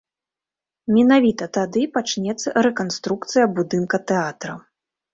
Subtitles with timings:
[0.95, 4.61] Менавіта тады пачнецца рэканструкцыя будынка тэатра.